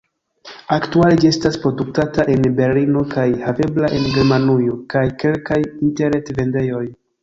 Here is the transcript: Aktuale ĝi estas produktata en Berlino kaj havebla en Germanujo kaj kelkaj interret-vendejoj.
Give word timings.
Aktuale 0.75 1.19
ĝi 1.23 1.29
estas 1.33 1.59
produktata 1.65 2.27
en 2.37 2.49
Berlino 2.61 3.05
kaj 3.13 3.29
havebla 3.45 3.93
en 4.01 4.11
Germanujo 4.19 4.77
kaj 4.97 5.09
kelkaj 5.25 5.65
interret-vendejoj. 5.71 6.87